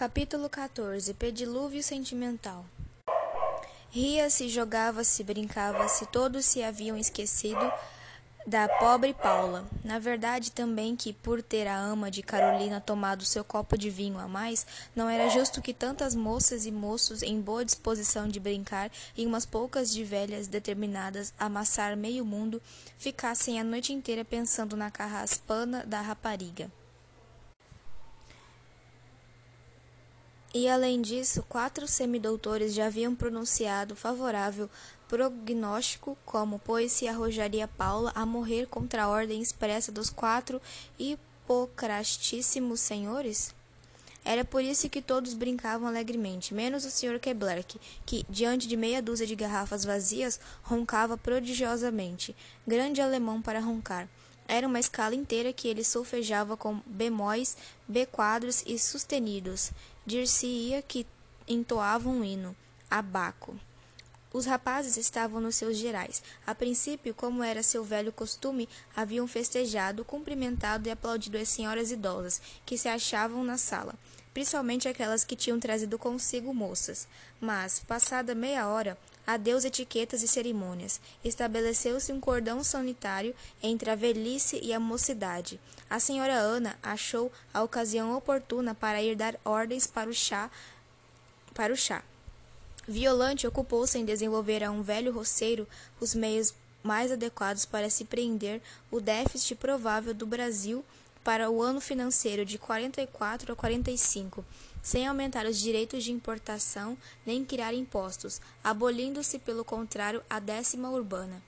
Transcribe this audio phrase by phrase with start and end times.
[0.00, 2.64] Capítulo 14 Pedilúvio Sentimental
[3.90, 7.70] Ria-se, jogava-se, brincava-se, todos se haviam esquecido
[8.46, 9.68] da pobre Paula.
[9.84, 14.18] Na verdade, também que, por ter a ama de Carolina tomado seu copo de vinho
[14.18, 14.66] a mais,
[14.96, 19.44] não era justo que tantas moças e moços em boa disposição de brincar e umas
[19.44, 22.62] poucas de velhas determinadas a amassar meio mundo
[22.96, 26.70] ficassem a noite inteira pensando na carraspana da rapariga.
[30.52, 34.68] E além disso, quatro semidoutores já haviam pronunciado favorável
[35.06, 40.60] prognóstico, como pois se arrojaria Paula a morrer contra a ordem expressa dos quatro
[40.98, 43.54] hipocrastíssimos senhores?
[44.24, 47.18] Era por isso que todos brincavam alegremente, menos o Sr.
[47.18, 52.36] Keblerk, que, diante de meia dúzia de garrafas vazias, roncava prodigiosamente.
[52.66, 54.08] Grande alemão para roncar.
[54.46, 59.70] Era uma escala inteira que ele solfejava com bemóis, B-quadros e sustenidos.
[60.10, 61.06] Dir-se-ia que
[61.46, 62.56] entoava um hino,
[62.90, 63.54] abaco.
[64.32, 66.20] Os rapazes estavam nos seus gerais.
[66.44, 72.42] A princípio, como era seu velho costume, haviam festejado, cumprimentado e aplaudido as senhoras idosas
[72.66, 73.94] que se achavam na sala,
[74.32, 77.06] principalmente aquelas que tinham trazido consigo moças.
[77.40, 81.00] Mas, passada meia hora, adeus etiquetas e cerimônias.
[81.24, 85.60] Estabeleceu-se um cordão sanitário entre a velhice e a mocidade.
[85.88, 90.50] A senhora Ana achou a ocasião oportuna para ir dar ordens para o chá.
[91.54, 92.02] Para o chá.
[92.86, 95.68] Violante ocupou-se em desenvolver a um velho roceiro
[96.00, 100.84] os meios mais adequados para se prender o déficit provável do Brasil
[101.22, 104.44] para o ano financeiro de 44 a 45
[104.82, 111.42] sem aumentar os direitos de importação nem criar impostos, abolindo-se, pelo contrário, a décima urbana.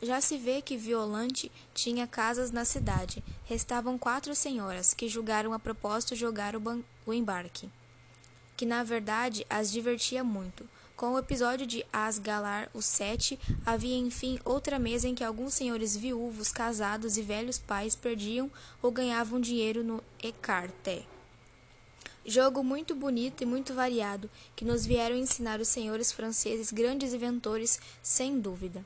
[0.00, 3.24] Já se vê que Violante tinha casas na cidade.
[3.44, 7.68] Restavam quatro senhoras, que julgaram a propósito jogar o, o embarque,
[8.56, 10.68] que na verdade as divertia muito.
[10.96, 15.94] Com o episódio de Asgalar o Sete, havia enfim outra mesa em que alguns senhores
[15.94, 21.06] viúvos, casados e velhos pais perdiam ou ganhavam dinheiro no ecarte.
[22.24, 27.78] Jogo muito bonito e muito variado, que nos vieram ensinar os senhores franceses grandes inventores,
[28.02, 28.82] sem dúvida.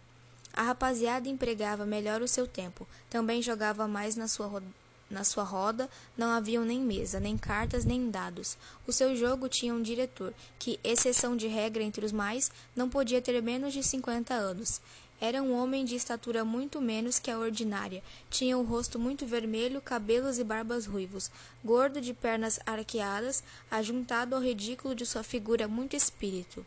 [0.52, 4.66] A rapaziada empregava melhor o seu tempo, também jogava mais na sua, roda,
[5.10, 8.56] na sua roda, não haviam nem mesa, nem cartas, nem dados.
[8.86, 13.20] O seu jogo tinha um diretor, que, exceção de regra entre os mais, não podia
[13.20, 14.80] ter menos de cinquenta anos.
[15.20, 18.02] Era um homem de estatura muito menos que a ordinária.
[18.30, 21.30] Tinha o rosto muito vermelho, cabelos e barbas ruivos,
[21.62, 26.64] gordo de pernas arqueadas, ajuntado ao ridículo de sua figura muito espírito.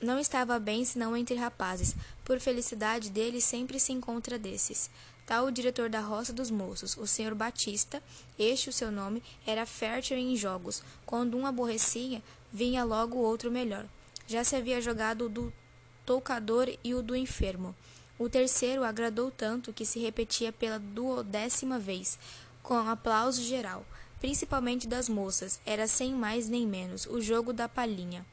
[0.00, 1.94] Não estava bem senão entre rapazes.
[2.24, 4.90] Por felicidade dele, sempre se encontra desses.
[5.26, 8.02] Tal o diretor da roça dos moços, o senhor Batista,
[8.38, 10.82] este o seu nome, era fértil em jogos.
[11.04, 12.22] Quando um aborrecia,
[12.52, 13.86] vinha logo outro melhor.
[14.26, 15.52] Já se havia jogado do
[16.06, 17.76] toucador e o do enfermo.
[18.18, 22.18] O terceiro agradou tanto que se repetia pela duodécima vez,
[22.62, 23.84] com aplauso geral,
[24.18, 25.60] principalmente das moças.
[25.64, 28.26] Era sem mais nem menos o jogo da palhinha.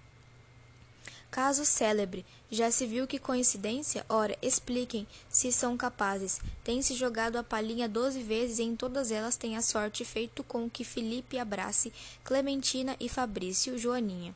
[1.30, 4.06] Caso célebre, já se viu que coincidência?
[4.10, 6.40] Ora, expliquem, se são capazes.
[6.64, 10.70] Tem-se jogado a palhinha doze vezes e em todas elas tem a sorte feito com
[10.70, 11.94] que Felipe abrace
[12.24, 14.34] Clementina e Fabrício Joaninha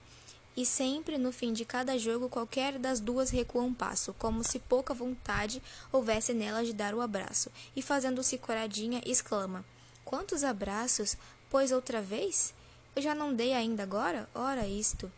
[0.55, 4.59] e sempre no fim de cada jogo qualquer das duas recua um passo, como se
[4.59, 9.63] pouca vontade houvesse nela de dar o abraço, e fazendo-se coradinha, exclama:
[10.03, 11.15] Quantos abraços?
[11.49, 12.53] Pois outra vez?
[12.95, 14.29] Eu já não dei ainda agora?
[14.35, 15.11] Ora isto.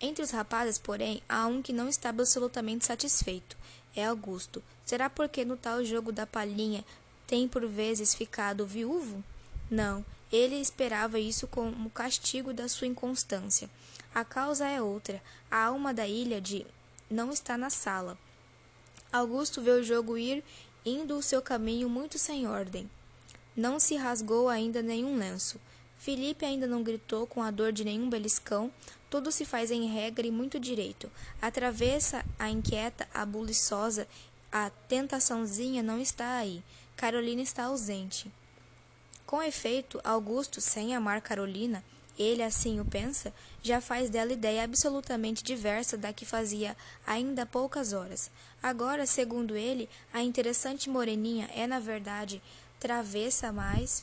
[0.00, 3.56] Entre os rapazes, porém, há um que não está absolutamente satisfeito.
[3.94, 4.62] É Augusto.
[4.84, 6.84] Será porque no tal jogo da palhinha
[7.26, 9.22] tem por vezes ficado viúvo?
[9.70, 13.68] Não, ele esperava isso como castigo da sua inconstância.
[14.14, 15.22] A causa é outra.
[15.50, 16.66] A alma da ilha de
[17.10, 18.18] não está na sala.
[19.12, 20.42] Augusto vê o jogo ir
[20.84, 22.88] indo o seu caminho muito sem ordem.
[23.56, 25.60] Não se rasgou ainda nenhum lenço.
[26.00, 28.72] Felipe ainda não gritou com a dor de nenhum beliscão.
[29.10, 31.12] Tudo se faz em regra e muito direito.
[31.42, 34.08] A travessa, a inquieta, a buliçosa,
[34.50, 36.62] a tentaçãozinha não está aí.
[36.96, 38.32] Carolina está ausente.
[39.26, 41.84] Com efeito, Augusto, sem amar Carolina,
[42.18, 43.30] ele assim o pensa,
[43.62, 46.74] já faz dela ideia absolutamente diversa da que fazia
[47.06, 48.30] ainda há poucas horas.
[48.62, 52.40] Agora, segundo ele, a interessante moreninha é, na verdade,
[52.78, 54.02] travessa mais.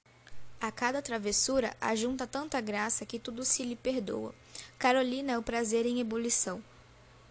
[0.59, 4.33] A cada travessura ajunta tanta graça que tudo se lhe perdoa.
[4.79, 6.63] Carolina é o prazer em ebulição.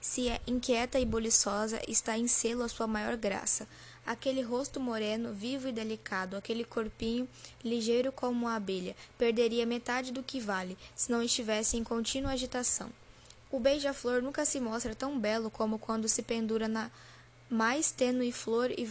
[0.00, 3.66] Se é inquieta e buliçosa, está em selo a sua maior graça.
[4.06, 7.28] Aquele rosto moreno, vivo e delicado, aquele corpinho
[7.64, 12.88] ligeiro como uma abelha, perderia metade do que vale, se não estivesse em contínua agitação.
[13.50, 16.88] O beija-flor nunca se mostra tão belo como quando se pendura na
[17.50, 18.86] mais tênue flor e,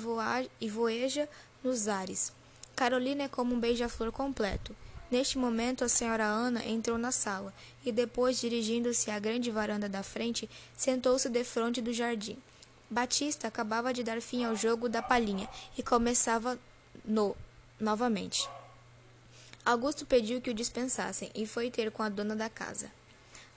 [0.60, 1.30] e voeja
[1.64, 2.34] nos ares.
[2.76, 4.76] Carolina é como um beija-flor completo.
[5.10, 7.54] Neste momento, a senhora Ana entrou na sala
[7.86, 12.38] e, depois, dirigindo-se à grande varanda da frente, sentou-se defronte do jardim.
[12.90, 16.60] Batista acabava de dar fim ao jogo da palhinha e começava
[17.04, 17.36] no
[17.80, 18.48] novamente.
[19.66, 22.92] Augusto pediu que o dispensassem e foi ter com a dona da casa.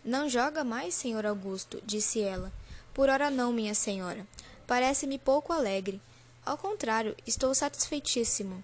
[0.04, 2.52] Não joga mais, senhor Augusto, disse ela.
[2.94, 4.26] Por ora não, minha senhora.
[4.66, 6.00] Parece-me pouco alegre.
[6.44, 8.62] Ao contrário, estou satisfeitíssimo.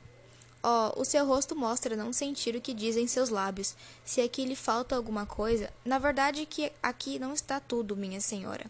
[0.66, 3.76] Oh, o seu rosto mostra não sentir o que dizem seus lábios.
[4.02, 8.64] Se aqui lhe falta alguma coisa, na verdade que aqui não está tudo, minha senhora.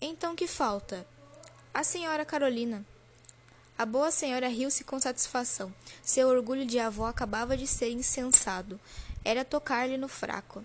[0.00, 1.06] Então que falta?
[1.72, 2.84] A senhora Carolina.
[3.78, 5.72] A boa senhora riu-se com satisfação.
[6.02, 8.80] Seu orgulho de avó acabava de ser insensado.
[9.24, 10.64] Era tocar-lhe no fraco.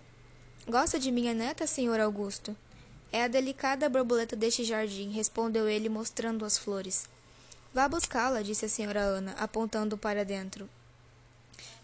[0.68, 2.58] Gosta de minha neta, senhor Augusto?
[3.12, 7.08] É a delicada borboleta deste jardim, respondeu ele, mostrando as flores.
[7.74, 10.70] Vá buscá-la, disse a senhora Ana, apontando para dentro.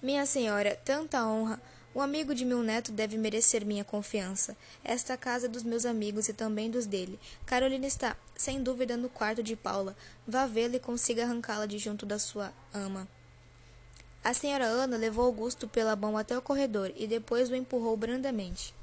[0.01, 1.59] Minha senhora, tanta honra.
[1.95, 4.55] O amigo de meu neto deve merecer minha confiança.
[4.83, 7.19] Esta casa é dos meus amigos e também dos dele.
[7.43, 9.95] Carolina está, sem dúvida, no quarto de Paula.
[10.27, 13.07] Vá vê-la e consiga arrancá-la de junto da sua ama.
[14.23, 18.75] A senhora Ana levou Augusto pela mão até o corredor e depois o empurrou brandamente.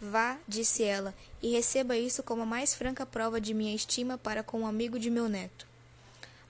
[0.00, 1.12] Vá, disse ela,
[1.42, 4.98] e receba isso como a mais franca prova de minha estima para com um amigo
[4.98, 5.65] de meu neto.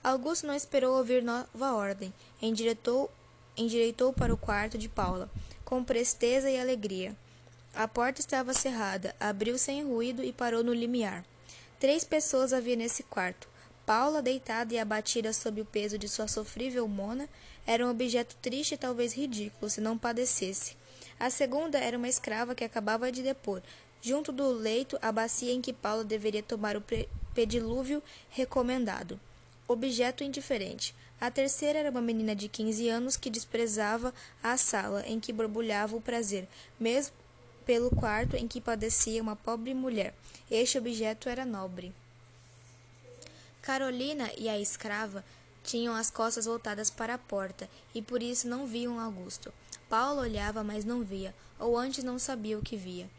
[0.07, 2.13] Augusto não esperou ouvir nova ordem.
[2.41, 3.11] Endireitou,
[3.57, 5.29] endireitou para o quarto de Paula
[5.65, 7.13] com presteza e alegria.
[7.75, 11.25] A porta estava cerrada, abriu sem ruído e parou no limiar.
[11.77, 13.49] Três pessoas havia nesse quarto.
[13.85, 17.27] Paula, deitada e abatida sob o peso de sua sofrível mona,
[17.65, 20.77] era um objeto triste e talvez ridículo, se não padecesse.
[21.19, 23.61] A segunda era uma escrava que acabava de depor,
[24.01, 26.83] junto do leito, a bacia em que Paula deveria tomar o
[27.33, 29.19] pedilúvio recomendado.
[29.67, 30.95] Objeto indiferente.
[31.19, 35.95] A terceira era uma menina de quinze anos que desprezava a sala em que borbulhava
[35.95, 36.47] o prazer,
[36.79, 37.13] mesmo
[37.65, 40.13] pelo quarto em que padecia uma pobre mulher.
[40.49, 41.93] Este objeto era nobre.
[43.61, 45.25] Carolina e a escrava
[45.63, 49.53] tinham as costas voltadas para a porta e por isso não viam Augusto.
[49.89, 53.09] Paulo olhava, mas não via, ou antes não sabia o que via.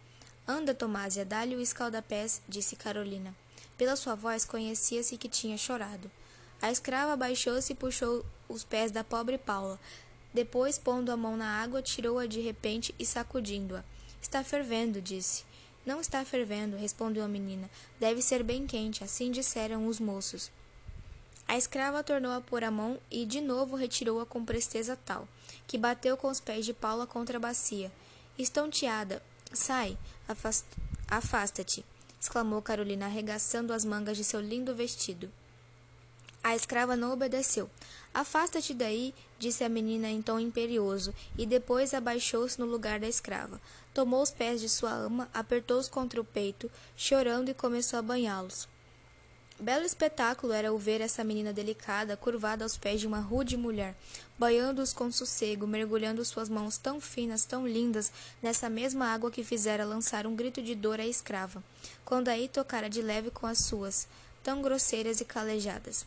[0.46, 3.34] Anda, Tomásia, dá-lhe o escaldapés, disse Carolina.
[3.76, 6.10] Pela sua voz conhecia-se que tinha chorado.
[6.60, 9.78] A escrava abaixou-se e puxou os pés da pobre Paula.
[10.34, 13.84] Depois, pondo a mão na água, tirou-a de repente e sacudindo-a.
[14.20, 15.44] Está fervendo, disse.
[15.86, 17.70] Não está fervendo, respondeu a menina.
[17.98, 20.50] Deve ser bem quente, assim disseram os moços.
[21.46, 25.26] A escrava tornou a pôr a mão e de novo retirou-a com presteza tal,
[25.66, 27.90] que bateu com os pés de Paula contra a bacia.
[28.38, 29.22] Estonteada.
[29.50, 29.96] Sai,
[31.08, 31.82] afasta-te,
[32.20, 35.32] exclamou Carolina, arregaçando as mangas de seu lindo vestido.
[36.48, 37.68] A escrava não obedeceu.
[38.14, 43.60] Afasta-te daí, disse a menina em tom imperioso, e depois abaixou-se no lugar da escrava.
[43.92, 48.66] Tomou os pés de sua ama, apertou-os contra o peito, chorando e começou a banhá-los.
[49.60, 53.94] Belo espetáculo era o ver essa menina delicada curvada aos pés de uma rude mulher,
[54.38, 58.10] banhando-os com sossego, mergulhando suas mãos tão finas, tão lindas,
[58.42, 61.62] nessa mesma água que fizera lançar um grito de dor à escrava,
[62.06, 64.08] quando aí tocara de leve com as suas,
[64.42, 66.06] tão grosseiras e calejadas.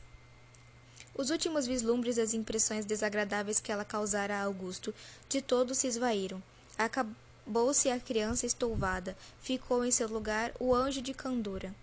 [1.16, 4.94] Os últimos vislumbres das impressões desagradáveis que ela causara a Augusto
[5.28, 6.42] de todo se esvaíram.
[6.78, 11.76] Acabou-se a criança estouvada, ficou em seu lugar o anjo de candura.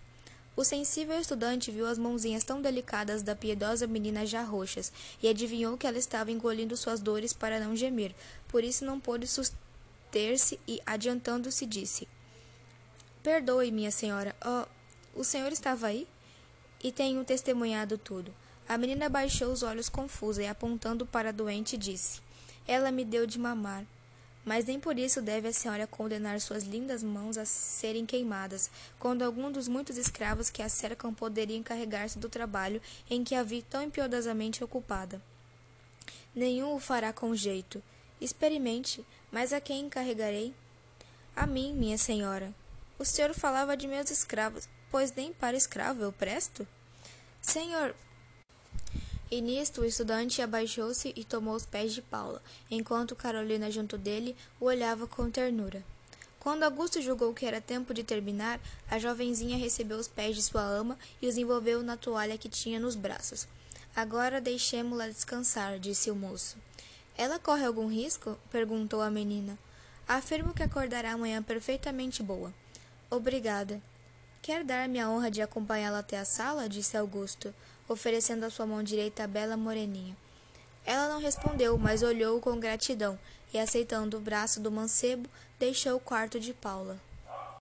[0.59, 4.91] O sensível estudante viu as mãozinhas tão delicadas da piedosa menina já roxas
[5.23, 8.13] e adivinhou que ela estava engolindo suas dores para não gemer.
[8.49, 12.09] Por isso não pôde suster-se e, adiantando-se, disse:
[13.23, 14.35] Perdoe, minha senhora.
[14.45, 16.05] Oh, o senhor estava aí?
[16.83, 18.33] E tenho testemunhado tudo.
[18.69, 22.21] A menina baixou os olhos confusa e, apontando para a doente, disse:
[22.67, 23.83] Ela me deu de mamar.
[24.45, 29.23] Mas nem por isso deve a senhora condenar suas lindas mãos a serem queimadas, quando
[29.23, 33.63] algum dos muitos escravos que a cercam poderia encarregar-se do trabalho em que a vi
[33.63, 35.19] tão impiedosamente ocupada.
[36.35, 37.81] Nenhum o fará com jeito.
[38.21, 40.53] Experimente, mas a quem encarregarei?
[41.35, 42.53] A mim, minha senhora.
[42.99, 46.67] O senhor falava de meus escravos, pois nem para escravo eu presto?
[47.41, 47.95] Senhor,
[49.31, 54.35] e nisto o estudante abaixou-se e tomou os pés de Paula, enquanto Carolina junto dele
[54.59, 55.83] o olhava com ternura.
[56.39, 58.59] Quando Augusto julgou que era tempo de terminar,
[58.89, 62.79] a jovenzinha recebeu os pés de sua ama e os envolveu na toalha que tinha
[62.79, 63.45] nos braços.
[63.95, 66.55] Agora deixemo-la descansar, disse o moço.
[67.17, 68.37] Ela corre algum risco?
[68.49, 69.57] perguntou a menina.
[70.07, 72.53] Afirmo que acordará amanhã perfeitamente boa.
[73.09, 73.81] Obrigada.
[74.41, 76.69] Quer dar-me a honra de acompanhá-la até a sala?
[76.69, 77.53] disse Augusto,
[77.89, 80.15] oferecendo a sua mão direita à bela moreninha.
[80.85, 83.19] Ela não respondeu, mas olhou com gratidão
[83.53, 85.27] e, aceitando o braço do mancebo,
[85.59, 87.08] deixou o quarto de Paula.